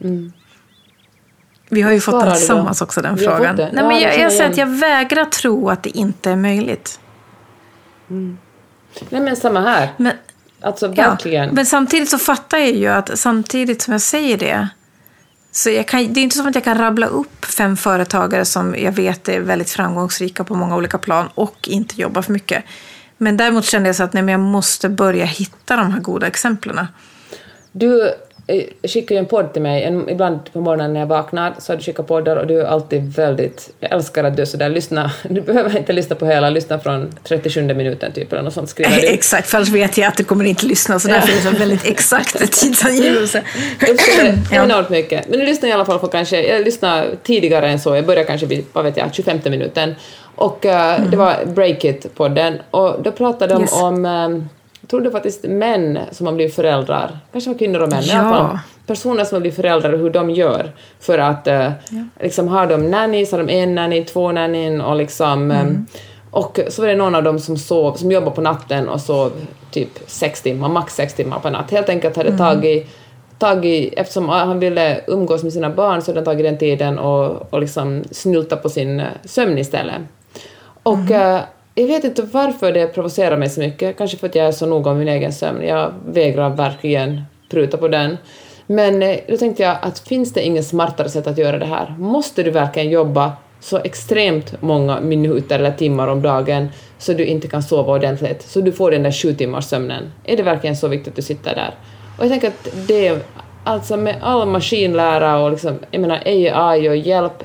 [0.04, 0.32] Mm.
[1.70, 3.56] Vi har ju fått den tillsammans också, den frågan.
[3.56, 7.00] Nej, men jag, jag säger att jag vägrar tro att det inte är möjligt.
[8.10, 8.38] Mm.
[9.10, 9.90] Nej, men samma här.
[9.98, 10.14] Men,
[10.68, 11.46] Alltså verkligen.
[11.46, 14.70] Ja, men samtidigt så fattar jag ju att samtidigt som jag säger det
[15.52, 18.76] så jag kan, det är inte som att jag kan rabbla upp fem företagare som
[18.76, 22.64] jag vet är väldigt framgångsrika på många olika plan och inte jobbar för mycket.
[23.18, 26.28] Men däremot kände jag så att nej, men jag måste börja hitta de här goda
[26.28, 26.88] exemplen.
[27.72, 28.14] Du
[28.88, 31.78] skickar ju en podd till mig, en, ibland på morgonen när jag vaknar så har
[31.78, 35.12] du skickat poddar och du är alltid väldigt, jag älskar att du är sådär, lyssna,
[35.30, 38.92] du behöver inte lyssna på hela, lyssna från 37 minuten typ eller något sånt skriver
[39.02, 39.08] du.
[39.08, 41.50] Exakt, för annars vet jag att du kommer inte lyssna så därför är det så
[41.50, 43.44] väldigt exakt tidsangivelse.
[44.52, 44.64] Ja.
[44.64, 45.30] enormt mycket.
[45.30, 48.06] Men nu lyssnar jag i alla fall på kanske, jag lyssnar tidigare än så, jag
[48.06, 49.96] börjar kanske vid, vad vet jag, 25 minuten
[50.36, 51.12] och uh, mm.
[51.12, 53.74] det var Break It-podden och då pratade de yes.
[53.74, 54.50] om um,
[54.90, 58.14] trodde faktiskt män som har blivit föräldrar, kanske var kvinnor och män, ja.
[58.14, 61.54] i alla fall personer som har blivit föräldrar och hur de gör för att uh,
[61.54, 61.72] ja.
[62.20, 65.68] liksom har de nannies, har de en nanny, två nannyn och liksom mm.
[65.68, 65.86] um,
[66.32, 69.32] och så var det någon av dem som sov, som jobbade på natten och sov
[69.72, 71.72] typ sex timmar, max sex timmar per natt.
[71.72, 72.38] Helt enkelt hade mm.
[72.38, 72.88] tagit,
[73.40, 77.54] tagit, eftersom han ville umgås med sina barn så hade han tagit den tiden och,
[77.54, 80.02] och liksom snylta på sin eh, sömn istället.
[80.84, 81.42] Och mm
[81.80, 83.98] jag vet inte varför det provocerar mig så mycket.
[83.98, 85.68] Kanske för att jag är så noga med min egen sömn.
[85.68, 88.18] Jag vägrar verkligen pruta på den.
[88.68, 91.96] Men eh, då tänkte jag att finns det inget smartare sätt att göra det här?
[92.00, 97.48] Måste du verkligen jobba så extremt många minuter eller timmar om dagen så du inte
[97.48, 100.12] kan sova ordentligt, så du får den där sju timmars sömnen?
[100.24, 101.76] Är det verkligen så viktigt att du sitter där?
[102.18, 103.26] Och jag tänker att det
[103.64, 107.44] alltså med all maskinlära och liksom, jag menar AI och hjälp,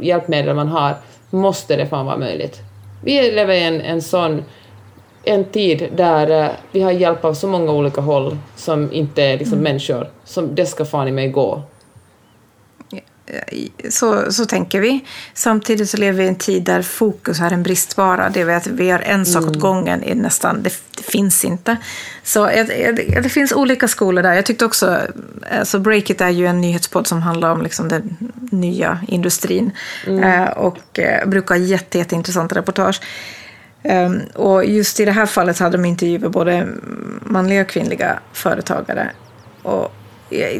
[0.00, 0.94] hjälpmedel man har,
[1.30, 2.62] måste det fan vara möjligt.
[3.04, 4.44] Vi lever i en, en sån
[5.24, 9.38] en tid där uh, vi har hjälp av så många olika håll som inte är
[9.38, 9.72] liksom mm.
[9.72, 11.62] människor, som det ska fan i mig gå.
[13.88, 15.04] Så, så tänker vi.
[15.34, 18.30] Samtidigt så lever vi i en tid där fokus är en bristvara.
[18.30, 19.50] Det vill att vi har en sak mm.
[19.54, 20.04] åt gången.
[20.04, 21.76] Är nästan, det, det, finns inte.
[22.22, 22.92] Så det,
[23.22, 24.32] det, finns olika skolor där.
[24.32, 25.00] Jag tyckte också,
[25.58, 28.16] alltså Breakit är ju en nyhetspodd som handlar om liksom den
[28.50, 29.70] nya industrin.
[30.06, 30.24] Mm.
[30.24, 33.00] Eh, och eh, brukar ha jätte, jätteintressanta reportage.
[33.84, 36.68] Um, och just i det här fallet hade de intervjuat både
[37.22, 39.10] manliga och kvinnliga företagare.
[39.62, 39.94] Och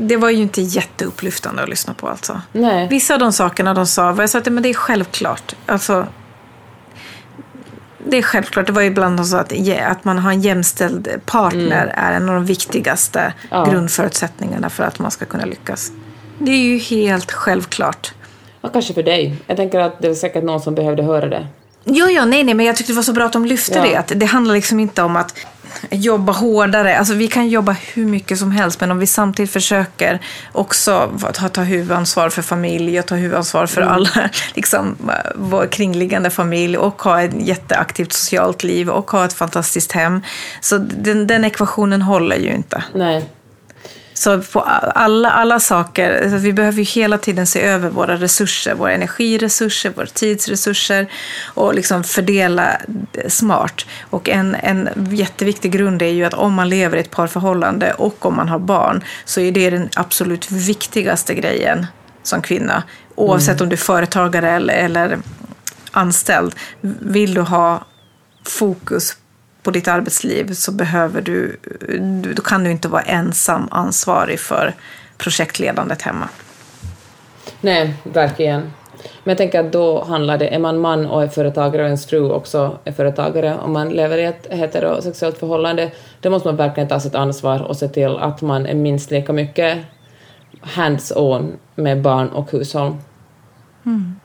[0.00, 2.40] det var ju inte jätteupplyftande att lyssna på alltså.
[2.52, 2.88] Nej.
[2.88, 5.54] Vissa av de sakerna de sa var jag sa att men det är självklart.
[5.66, 6.06] Alltså,
[8.08, 8.66] det är självklart.
[8.66, 9.52] Det var ibland de sa att,
[9.86, 11.94] att man har en jämställd partner mm.
[11.96, 13.64] är en av de viktigaste ja.
[13.64, 15.92] grundförutsättningarna för att man ska kunna lyckas.
[16.38, 18.12] Det är ju helt självklart.
[18.60, 19.36] Ja, kanske för dig.
[19.46, 21.46] Jag tänker att det var säkert någon som behövde höra det.
[21.84, 23.82] Jo, ja, nej, nej, men jag tyckte det var så bra att de lyfte ja.
[23.82, 23.96] det.
[23.96, 25.34] Att det handlar liksom inte om att
[25.90, 26.98] jobba hårdare.
[26.98, 30.20] Alltså vi kan jobba hur mycket som helst men om vi samtidigt försöker
[30.52, 33.94] också ta, ta huvudansvar för familj och ta huvudansvar för mm.
[33.94, 34.96] alla liksom,
[35.34, 40.22] vår kringliggande familj och ha ett jätteaktivt socialt liv och ha ett fantastiskt hem.
[40.60, 42.84] Så den, den ekvationen håller ju inte.
[42.94, 43.28] Nej.
[44.14, 48.92] Så på alla, alla saker, vi behöver ju hela tiden se över våra resurser, våra
[48.92, 51.06] energiresurser, våra tidsresurser
[51.44, 52.76] och liksom fördela
[53.28, 53.86] smart.
[54.10, 58.26] Och en, en jätteviktig grund är ju att om man lever i ett parförhållande och
[58.26, 61.86] om man har barn så är det den absolut viktigaste grejen
[62.22, 62.82] som kvinna.
[63.14, 63.62] Oavsett mm.
[63.62, 65.18] om du är företagare eller, eller
[65.90, 66.54] anställd.
[67.00, 67.84] Vill du ha
[68.44, 69.16] fokus
[69.62, 71.56] på ditt arbetsliv så behöver du,
[72.34, 74.74] då kan du inte vara ensam ansvarig för
[75.16, 76.28] projektledandet hemma.
[77.60, 78.60] Nej, verkligen.
[79.24, 82.06] Men jag tänker att då handlar det, är man man och är företagare och ens
[82.06, 86.88] fru också är företagare, om man lever i ett heterosexuellt förhållande, då måste man verkligen
[86.88, 89.78] ta sitt ansvar och se till att man är minst lika mycket
[90.60, 92.96] hands-on med barn och hushåll.
[93.86, 94.16] Mm.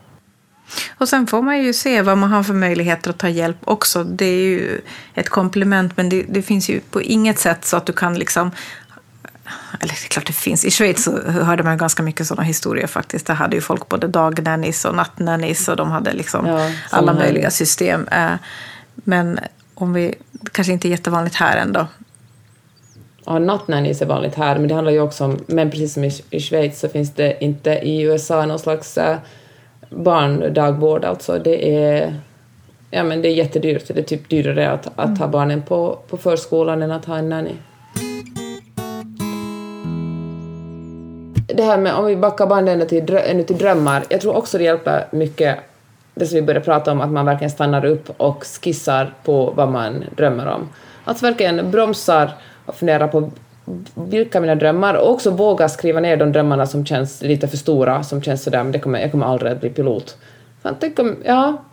[0.98, 4.04] Och sen får man ju se vad man har för möjligheter att ta hjälp också.
[4.04, 4.82] Det är ju
[5.14, 8.52] ett komplement men det, det finns ju på inget sätt så att du kan liksom
[9.80, 10.66] eller det är klart det finns.
[10.66, 13.28] I Schweiz så hörde man ganska mycket sådana historier faktiskt.
[13.28, 17.52] Där hade ju folk både dagnannies och nattnannies och de hade liksom ja, alla möjliga
[17.52, 18.08] system.
[18.08, 18.32] Eh,
[18.96, 19.40] men
[19.74, 20.16] om vi,
[20.52, 21.88] kanske inte är jättevanligt här ändå.
[23.26, 26.12] Ja, nattnannies är vanligt här, men det handlar ju också om, men precis som i,
[26.30, 29.16] i Schweiz så finns det inte i USA någon slags uh,
[29.90, 31.40] barndagvård alltså.
[31.40, 32.16] Det är,
[32.92, 33.88] ja, men det är jättedyrt.
[33.88, 35.20] Det är typ dyrare att, att mm.
[35.20, 37.56] ha barnen på, på förskolan än att ha en nanny.
[41.48, 44.64] Det här med, om vi backar bandet till, drö till drömmar, jag tror också det
[44.64, 45.58] hjälper mycket
[46.14, 49.70] det som vi började prata om, att man verkligen stannar upp och skissar på vad
[49.70, 50.70] man drömmer om.
[51.04, 52.32] Att verkligen bromsar
[52.66, 53.32] och funderar på
[53.96, 58.04] vilka mina drömmar och också våga skriva ner de drömmarna som känns lite för stora,
[58.04, 60.18] som känns sådär, men det kommer, jag kommer aldrig att bli pilot.
[60.64, 61.64] Fan, tänk om, ja,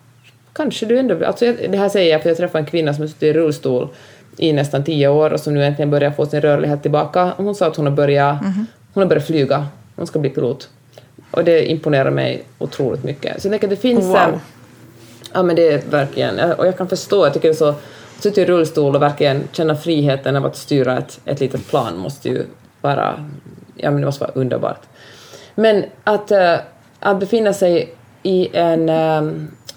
[0.52, 1.26] kanske du ändå...
[1.26, 3.88] Alltså det här säger jag för jag träffade en kvinna som har suttit i rullstol
[4.36, 7.32] i nästan tio år och som nu äntligen börjar få sin rörlighet tillbaka.
[7.36, 8.66] Hon sa att hon har börjat, mm.
[8.92, 10.68] hon har börjat flyga, hon ska bli pilot.
[11.30, 13.42] Och det imponerar mig otroligt mycket.
[13.42, 14.04] Så jag tänker att det finns...
[14.04, 14.40] Wow.
[15.32, 17.74] Ja men det är verkligen, och jag kan förstå, jag tycker det är så
[18.24, 22.28] sitta i rullstol och verkligen känna friheten av att styra ett, ett litet plan måste
[22.28, 22.44] ju
[22.80, 23.24] vara,
[23.76, 24.80] ja men det måste vara underbart.
[25.54, 26.54] Men att, äh,
[27.00, 29.22] att befinna sig i en, äh,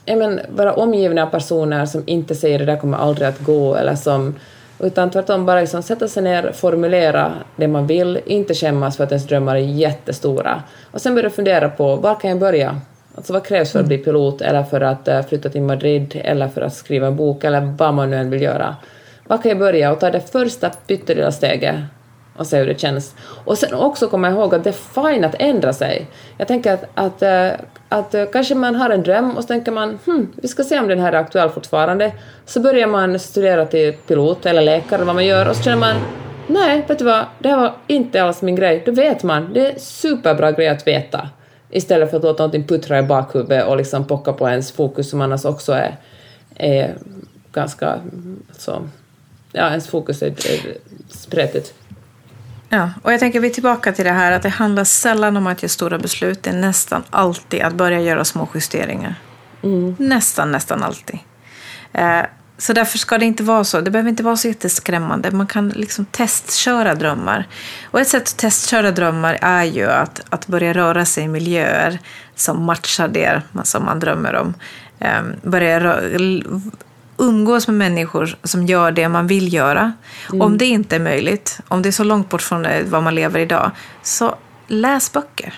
[0.06, 3.76] ja men vara omgiven av personer som inte säger det där kommer aldrig att gå
[3.76, 4.36] eller som
[4.80, 9.12] utan tvärtom bara liksom sätta sig ner, formulera det man vill, inte skämmas för att
[9.12, 12.82] ens drömmar är jättestora och sen börja fundera på var kan jag börja?
[13.18, 16.48] Alltså vad krävs för att bli pilot eller för att uh, flytta till Madrid eller
[16.48, 18.76] för att skriva en bok eller vad man nu än vill göra.
[19.28, 21.76] Var kan jag börja och ta det första pyttelilla steget
[22.36, 23.16] och se hur det känns.
[23.46, 26.08] Och sen också komma ihåg att det är fint att ändra sig.
[26.38, 29.72] Jag tänker att, att, uh, att uh, kanske man har en dröm och så tänker
[29.72, 32.12] man hm, vi ska se om den här är aktuell fortfarande.
[32.46, 35.96] Så börjar man studera till pilot eller läkare, vad man gör, och så känner man
[36.48, 38.84] nej, vet du vad, det här var inte alls min grej.
[38.86, 41.30] Då vet man, det är superbra grej att veta.
[41.70, 45.22] Istället för att låta någonting puttra i bakhuvudet och liksom pocka på ens fokus som
[45.22, 45.96] annars också är,
[46.56, 46.96] är
[47.52, 48.00] ganska...
[48.52, 48.88] Så,
[49.52, 50.78] ja, ens fokus är, är
[51.10, 51.74] spretigt.
[52.70, 55.48] Ja, och jag tänker vi är tillbaka till det här att det handlar sällan om
[55.48, 56.44] att göra stora beslut.
[56.44, 59.16] Det är nästan alltid att börja göra små justeringar.
[59.64, 59.96] Mm.
[60.00, 61.20] Nästan, nästan alltid.
[61.94, 62.22] Eh,
[62.58, 63.82] så därför ska det inte vara så.
[63.82, 65.32] Det behöver inte vara så jätteskrämmande.
[65.32, 67.48] Man kan liksom testköra drömmar.
[67.86, 72.00] Och ett sätt att testköra drömmar är ju att, att börja röra sig i miljöer
[72.36, 74.54] som matchar det som man drömmer om.
[75.00, 76.00] Um, börja
[77.18, 79.94] umgås med människor som gör det man vill göra.
[80.30, 80.42] Mm.
[80.42, 83.40] Om det inte är möjligt, om det är så långt bort från vad man lever
[83.40, 83.72] idag,
[84.04, 84.36] så
[84.68, 85.54] läs böcker.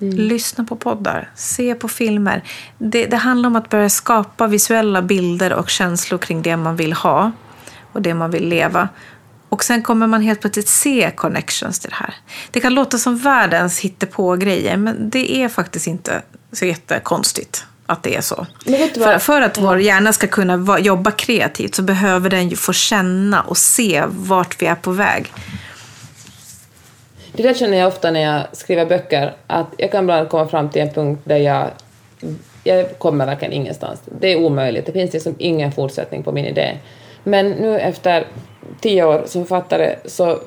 [0.00, 0.14] Mm.
[0.16, 2.44] Lyssna på poddar, se på filmer.
[2.78, 6.92] Det, det handlar om att börja skapa visuella bilder och känslor kring det man vill
[6.92, 7.32] ha
[7.92, 8.88] och det man vill leva.
[9.48, 12.14] Och sen kommer man helt plötsligt se connections till det här.
[12.50, 18.16] Det kan låta som världens hittepå-grejer, men det är faktiskt inte så jättekonstigt att det
[18.16, 18.46] är så.
[18.94, 23.40] För, för, att vår hjärna ska kunna jobba kreativt så behöver den ju få känna
[23.40, 25.32] och se vart vi är på väg.
[27.32, 30.70] Det där känner jag ofta när jag skriver böcker, att jag kan ibland komma fram
[30.70, 31.70] till en punkt där jag,
[32.64, 34.00] jag kommer verkligen ingenstans.
[34.20, 36.76] Det är omöjligt, det finns liksom ingen fortsättning på min idé.
[37.24, 38.26] Men nu efter
[38.80, 40.38] tio år som författare så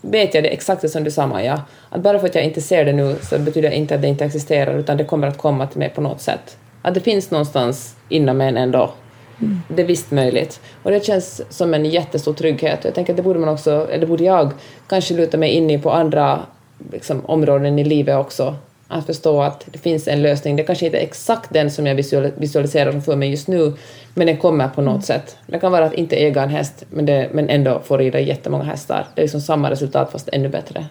[0.00, 2.60] vet jag det exakt det som du sa Maja, att bara för att jag inte
[2.60, 5.38] ser det nu så betyder det inte att det inte existerar utan det kommer att
[5.38, 6.56] komma till mig på något sätt.
[6.82, 8.92] Att det finns någonstans inom en ändå
[9.40, 9.60] Mm.
[9.68, 10.60] Det är visst möjligt.
[10.82, 12.84] Och det känns som en jättestor trygghet.
[12.84, 14.52] Jag tänker att det borde man också, eller borde jag
[14.88, 16.40] kanske luta mig in i på andra
[16.92, 18.56] liksom, områden i livet också.
[18.88, 20.56] Att förstå att det finns en lösning.
[20.56, 21.94] Det kanske inte är exakt den som jag
[22.36, 23.72] visualiserar för mig just nu,
[24.14, 25.02] men den kommer på något mm.
[25.02, 25.36] sätt.
[25.46, 28.64] Det kan vara att inte äga en häst, men, det, men ändå få rida jättemånga
[28.64, 29.06] hästar.
[29.14, 30.86] Det är liksom samma resultat fast ännu bättre.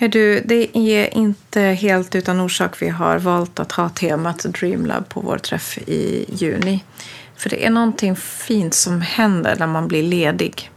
[0.00, 5.08] Hör du, det är inte helt utan orsak vi har valt att ha temat Dreamlab
[5.08, 6.84] på vår träff i juni.
[7.36, 10.70] För det är någonting fint som händer när man blir ledig.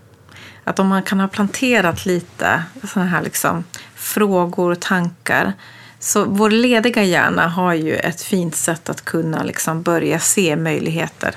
[0.63, 3.63] Att om man kan ha planterat lite sådana här liksom
[3.95, 5.53] frågor, tankar.
[5.99, 11.36] Så vår lediga hjärna har ju ett fint sätt att kunna liksom börja se möjligheter.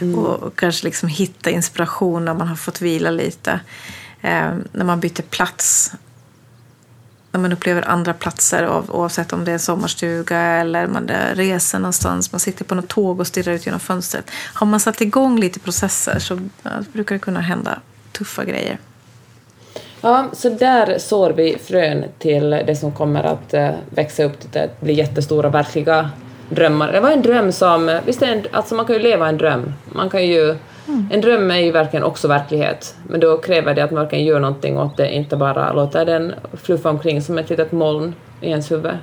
[0.00, 0.18] Mm.
[0.18, 3.60] Och kanske liksom hitta inspiration när man har fått vila lite.
[4.20, 5.92] Eh, när man byter plats
[7.38, 12.32] när man upplever andra platser oavsett om det är en sommarstuga eller man reser någonstans,
[12.32, 14.30] man sitter på något tåg och stirrar ut genom fönstret.
[14.54, 16.38] Har man satt igång lite processer så
[16.92, 17.78] brukar det kunna hända
[18.12, 18.78] tuffa grejer.
[20.00, 24.60] Ja, så där sår vi frön till det som kommer att eh, växa upp till
[24.60, 26.10] att bli jättestora verkliga
[26.48, 26.92] drömmar.
[26.92, 29.74] Det var en dröm som, visst är en, alltså man kan ju leva en dröm.
[29.92, 30.56] Man kan ju
[30.88, 31.08] Mm.
[31.10, 34.40] En dröm är ju verkligen också verklighet, men då kräver det att man verkligen gör
[34.40, 38.70] någonting åt det, inte bara låter den fluffa omkring som ett litet moln i ens
[38.70, 38.96] huvud.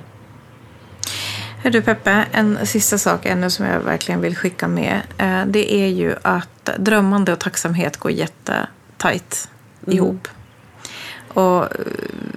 [1.62, 5.00] Hör du Peppe, en sista sak ännu som jag verkligen vill skicka med.
[5.18, 9.48] Eh, det är ju att drömmande och tacksamhet går jättetajt
[9.86, 9.96] mm.
[9.96, 10.28] ihop.
[11.36, 11.68] Och eh,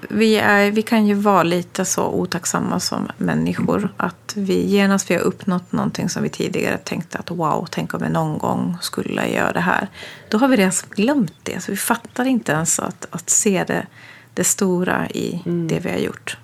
[0.09, 5.15] vi, är, vi kan ju vara lite så otacksamma som människor att vi genast vi
[5.15, 9.27] har uppnått någonting som vi tidigare tänkte att wow, tänk om jag någon gång skulle
[9.27, 9.87] göra det här.
[10.29, 13.87] Då har vi redan glömt det, så vi fattar inte ens att, att se det,
[14.33, 15.67] det stora i mm.
[15.67, 16.37] det vi har gjort.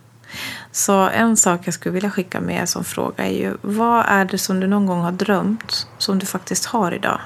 [0.72, 4.38] Så en sak jag skulle vilja skicka med som fråga är ju vad är det
[4.38, 7.20] som du någon gång har drömt som du faktiskt har idag?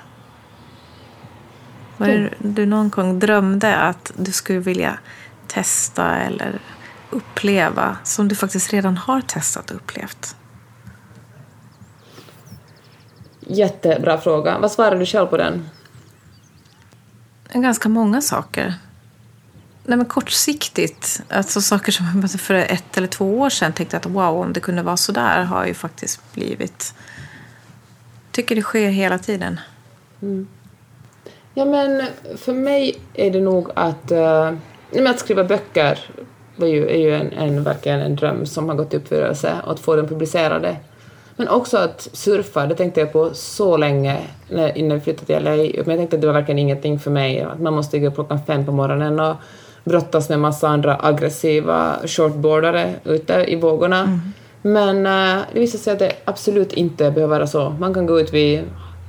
[1.99, 4.99] Vad är det du någon gång drömde att du skulle vilja
[5.47, 6.59] testa eller
[7.09, 10.35] uppleva som du faktiskt redan har testat och upplevt?
[13.39, 14.59] Jättebra fråga.
[14.59, 15.69] Vad svarar du själv på den?
[17.53, 18.73] Ganska många saker.
[19.83, 24.37] Nej, men kortsiktigt, alltså saker som för ett eller två år sedan tänkte att wow,
[24.37, 26.93] om det kunde vara så där har ju faktiskt blivit...
[28.31, 29.59] tycker det sker hela tiden.
[30.21, 30.47] Mm.
[31.53, 32.01] Ja, men
[32.37, 34.53] för mig är det nog att, äh,
[35.09, 35.99] att skriva böcker
[36.55, 39.71] var ju, är ju en, en, verkligen en dröm som har gått i uppfyllelse och
[39.71, 40.75] att få den publicerade.
[41.35, 44.17] Men också att surfa, det tänkte jag på så länge
[44.49, 45.51] när, innan vi flyttade till LA.
[45.51, 47.41] Men jag tänkte att det var verkligen ingenting för mig.
[47.41, 49.35] Att man måste gå upp klockan fem på morgonen och
[49.83, 53.99] brottas med massa andra aggressiva shortboardare ute i vågorna.
[53.99, 54.19] Mm.
[54.61, 57.69] Men äh, det visade sig att det absolut inte behöver vara så.
[57.69, 58.63] Man kan gå ut vid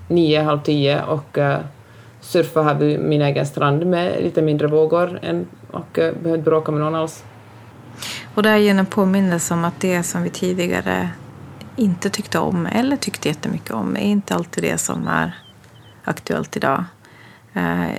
[0.08, 1.58] nio, halv tio och äh,
[2.20, 6.50] surfa här vid min egen strand med lite mindre vågor än, och uh, behöver inte
[6.50, 7.24] bråka med någon alls.
[8.34, 11.10] Och det är ju en påminnelse om att det som vi tidigare
[11.76, 15.38] inte tyckte om eller tyckte jättemycket om är inte alltid det som är
[16.04, 16.84] aktuellt idag.
[17.56, 17.90] Uh,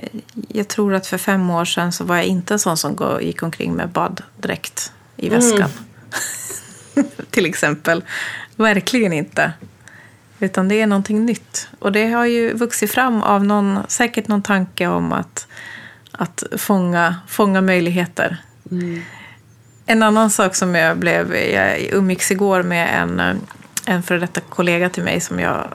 [0.47, 3.43] jag tror att för fem år sedan så var jag inte en sån som gick
[3.43, 5.69] omkring med baddräkt i väskan.
[6.95, 7.09] Mm.
[7.29, 8.03] Till exempel.
[8.55, 9.53] Verkligen inte.
[10.41, 11.67] Utan det är någonting nytt.
[11.79, 15.47] Och det har ju vuxit fram av någon, säkert någon tanke om att,
[16.11, 18.37] att fånga, fånga möjligheter.
[18.71, 19.01] Mm.
[19.85, 23.41] En annan sak som jag blev, jag umgicks igår med en,
[23.85, 25.67] en före detta kollega till mig som jag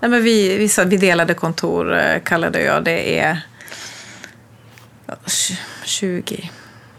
[0.00, 3.18] Nej, men vi, vi, sa- vi delade kontor, kallade jag det.
[3.18, 3.40] är
[5.06, 6.50] ja, tj- 20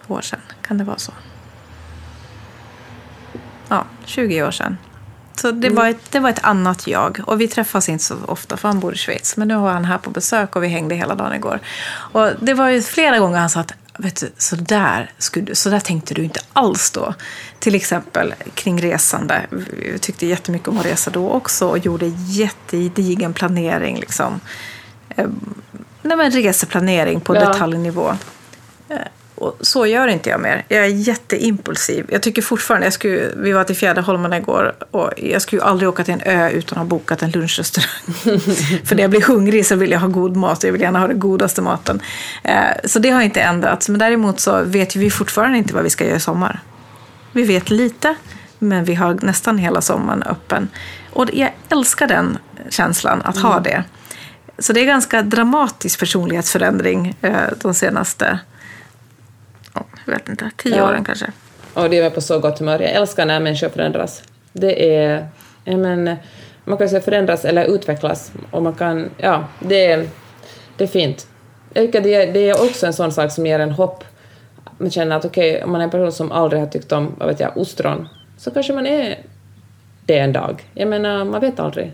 [0.08, 0.40] år sedan.
[0.62, 1.12] Kan det vara så?
[3.70, 4.78] Ja, 20 år sedan.
[5.36, 7.20] Så det, var ett, det var ett annat jag.
[7.26, 9.38] Och vi träffas inte så ofta för han bor i Schweiz.
[9.38, 11.60] Men nu var han här på besök och vi hängde hela dagen igår.
[12.14, 15.70] Och det var ju flera gånger han sa att Vet du, så, där skulle, så
[15.70, 17.14] där tänkte du inte alls då.
[17.60, 19.46] Till exempel kring resande.
[19.50, 24.00] Vi tyckte jättemycket om att resa då också och gjorde jättegedigen planering.
[24.00, 24.40] Liksom.
[25.10, 25.28] Eh,
[26.02, 27.40] nej, men reseplanering på Ja.
[27.40, 28.14] detaljnivå.
[29.36, 30.66] Och så gör inte jag mer.
[30.68, 32.06] Jag är jätteimpulsiv.
[32.10, 36.04] Jag tycker fortfarande, jag skulle, vi var till Fjäderholmen igår och jag skulle aldrig åka
[36.04, 38.40] till en ö utan att ha bokat en lunchrestaurang.
[38.86, 41.00] För när jag blir hungrig så vill jag ha god mat och jag vill gärna
[41.00, 42.02] ha den godaste maten.
[42.44, 43.90] Eh, Så det har inte ändrats.
[43.90, 46.60] Men däremot så vet vi fortfarande inte vad vi ska göra i sommar.
[47.32, 48.16] Vi vet lite,
[48.60, 50.70] men vi har nästan hela sommaren öppen.
[51.12, 52.38] Och jag älskar den
[52.70, 53.84] känslan, att ha det.
[54.60, 58.40] Så det är ganska dramatisk personlighetsförändring eh, de senaste,
[60.06, 60.84] jag vet inte, tio Ja.
[60.90, 61.26] åren kanske.
[61.74, 62.80] Och det är på så gott humör.
[62.80, 64.24] Jag älskar när människor förändras.
[64.54, 65.28] Det är...
[65.64, 66.16] Ja, men,
[66.66, 68.32] man kan säga förändras eller utvecklas.
[68.52, 69.10] Och man kan...
[69.18, 70.08] Ja, det är,
[70.78, 71.28] det är fint.
[71.74, 74.04] Jag tycker det, är- det är också en sån sak som ger en hopp.
[74.78, 77.28] Man känner att okej, om man är en person som aldrig har tyckt om, vad
[77.28, 79.20] vet jag, ostron, så kanske man är
[80.06, 80.64] det en dag.
[80.74, 81.94] Jag menar, man vet aldrig.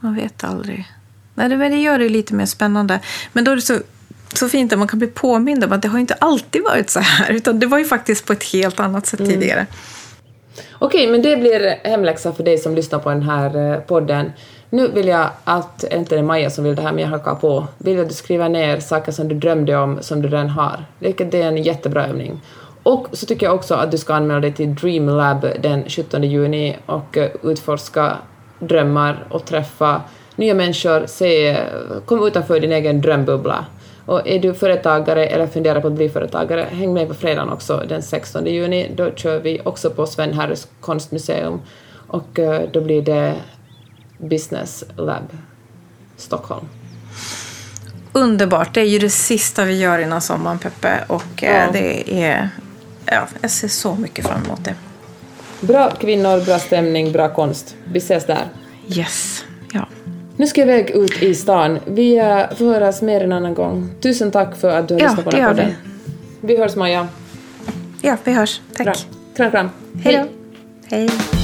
[0.00, 0.84] Man vet aldrig.
[1.34, 3.00] Nej, men det gör det lite mer spännande.
[3.32, 3.78] Men då är det så,
[4.34, 7.00] så fint att man kan bli påmind om att det har inte alltid varit så
[7.00, 7.32] här.
[7.32, 9.66] Utan det var ju faktiskt på ett helt annat sätt tidigare.
[10.78, 14.32] Okej, men det blir hemläxa för dig som lyssnar på den här eh, podden.
[14.70, 17.34] Nu vill jag att, inte det är Maja som vill det här, men jag hakar
[17.34, 17.66] på.
[17.78, 20.84] Vill jag att du skriver ner saker som du drömde om som du redan har.
[20.98, 22.40] Det är en jättebra övning.
[22.82, 26.22] Och så tycker jag också att du ska anmäla dig till Dream Lab den 17
[26.22, 28.16] juni och eh, utforska
[28.58, 30.02] drömmar och träffa
[30.36, 31.56] nya människor, se,
[32.06, 33.64] kom utanför din egen drömbubbla.
[34.08, 37.84] Och är du företagare eller funderar på att bli företagare, häng med på fredagen också
[37.88, 38.90] den 16 juni.
[38.96, 41.60] Då kör vi också på Sven Herres konstmuseum
[42.06, 43.34] och eh, då blir det
[44.18, 45.22] Business Lab
[46.16, 46.68] Stockholm.
[48.12, 48.74] Underbart.
[48.74, 51.04] Det är ju det sista vi gör innan sommaren, Peppe.
[51.06, 51.72] Och eh, Ja.
[51.72, 52.48] det är...
[53.04, 54.74] Ja, jag ser så mycket fram emot det.
[55.60, 57.74] Bra kvinnor, bra stämning, bra konst.
[57.84, 58.44] Vi ses där.
[58.88, 59.44] Yes.
[60.38, 61.78] Nu ska jag iväg ut i stan.
[61.86, 63.90] Vi eh, får höras mer en annan gång.
[64.00, 65.70] Tusen tack för att du har Ja, lyssnat på den här podden.
[66.40, 67.08] Vi hörs Maja.
[68.02, 68.60] ja, vi hörs.
[68.76, 68.84] Tack.
[68.84, 68.94] Bra.
[69.36, 69.70] Kram, kram.
[70.04, 70.26] Hej då.
[70.96, 71.37] Hej.